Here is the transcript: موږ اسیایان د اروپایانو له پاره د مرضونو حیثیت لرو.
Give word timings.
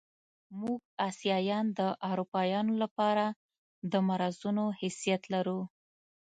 موږ 0.59 0.79
اسیایان 1.09 1.65
د 1.79 1.81
اروپایانو 2.11 2.73
له 2.81 2.87
پاره 2.97 3.27
د 3.91 3.93
مرضونو 4.07 4.63
حیثیت 4.79 5.21
لرو. 5.33 5.59